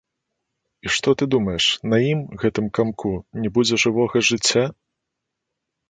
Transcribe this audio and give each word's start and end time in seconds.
І 0.85 0.93
што 0.95 1.13
ты 1.23 1.27
думаеш, 1.35 1.63
на 1.93 1.97
ім, 2.11 2.19
гэтым 2.45 2.73
камку, 2.81 3.13
не 3.45 3.49
будзе 3.59 3.75
жывога 3.87 4.17
жыцця? 4.35 4.65